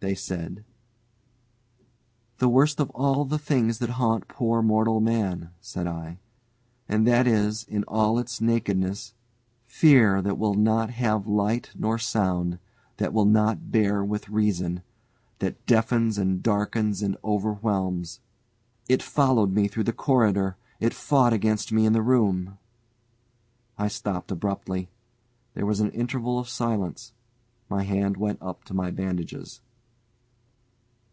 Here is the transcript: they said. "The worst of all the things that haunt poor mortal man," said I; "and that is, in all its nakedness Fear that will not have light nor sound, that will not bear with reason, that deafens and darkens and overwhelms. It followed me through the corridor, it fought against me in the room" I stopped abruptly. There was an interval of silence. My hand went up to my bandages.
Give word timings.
they 0.00 0.16
said. 0.16 0.64
"The 2.38 2.48
worst 2.48 2.80
of 2.80 2.90
all 2.90 3.24
the 3.24 3.38
things 3.38 3.78
that 3.78 3.90
haunt 3.90 4.26
poor 4.26 4.60
mortal 4.60 5.00
man," 5.00 5.50
said 5.60 5.86
I; 5.86 6.18
"and 6.88 7.06
that 7.06 7.28
is, 7.28 7.62
in 7.62 7.84
all 7.84 8.18
its 8.18 8.40
nakedness 8.40 9.14
Fear 9.68 10.20
that 10.22 10.38
will 10.38 10.54
not 10.54 10.90
have 10.90 11.28
light 11.28 11.70
nor 11.78 11.98
sound, 11.98 12.58
that 12.96 13.12
will 13.14 13.26
not 13.26 13.70
bear 13.70 14.04
with 14.04 14.28
reason, 14.28 14.82
that 15.38 15.64
deafens 15.66 16.18
and 16.18 16.42
darkens 16.42 17.00
and 17.00 17.16
overwhelms. 17.22 18.18
It 18.88 19.04
followed 19.04 19.52
me 19.52 19.68
through 19.68 19.84
the 19.84 19.92
corridor, 19.92 20.56
it 20.80 20.94
fought 20.94 21.32
against 21.32 21.70
me 21.70 21.86
in 21.86 21.92
the 21.92 22.02
room" 22.02 22.58
I 23.78 23.86
stopped 23.86 24.32
abruptly. 24.32 24.88
There 25.54 25.64
was 25.64 25.78
an 25.78 25.92
interval 25.92 26.40
of 26.40 26.48
silence. 26.48 27.12
My 27.68 27.84
hand 27.84 28.16
went 28.16 28.42
up 28.42 28.64
to 28.64 28.74
my 28.74 28.90
bandages. 28.90 29.60